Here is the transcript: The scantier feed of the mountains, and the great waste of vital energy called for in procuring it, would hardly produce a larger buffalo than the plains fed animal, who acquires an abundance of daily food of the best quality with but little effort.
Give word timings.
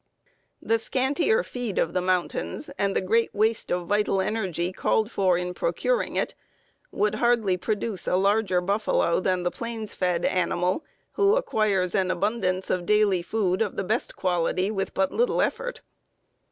The 0.63 0.79
scantier 0.79 1.43
feed 1.43 1.77
of 1.77 1.93
the 1.93 2.01
mountains, 2.01 2.71
and 2.79 2.95
the 2.95 3.01
great 3.01 3.29
waste 3.35 3.71
of 3.71 3.85
vital 3.85 4.19
energy 4.19 4.73
called 4.73 5.11
for 5.11 5.37
in 5.37 5.53
procuring 5.53 6.15
it, 6.15 6.33
would 6.89 7.13
hardly 7.13 7.55
produce 7.55 8.07
a 8.07 8.15
larger 8.15 8.61
buffalo 8.61 9.19
than 9.19 9.43
the 9.43 9.51
plains 9.51 9.93
fed 9.93 10.25
animal, 10.25 10.83
who 11.11 11.35
acquires 11.35 11.93
an 11.93 12.09
abundance 12.09 12.71
of 12.71 12.87
daily 12.87 13.21
food 13.21 13.61
of 13.61 13.75
the 13.75 13.83
best 13.83 14.15
quality 14.15 14.71
with 14.71 14.95
but 14.95 15.11
little 15.11 15.39
effort. 15.39 15.81